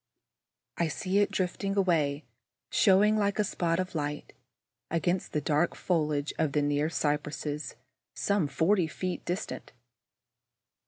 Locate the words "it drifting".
1.19-1.77